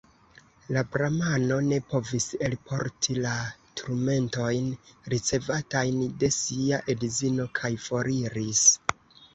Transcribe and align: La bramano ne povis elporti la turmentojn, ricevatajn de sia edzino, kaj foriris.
La 0.75 0.81
bramano 0.93 1.57
ne 1.65 1.77
povis 1.91 2.25
elporti 2.47 3.17
la 3.27 3.35
turmentojn, 3.83 4.73
ricevatajn 5.17 6.03
de 6.25 6.33
sia 6.41 6.83
edzino, 6.97 7.49
kaj 7.63 7.75
foriris. 7.89 8.69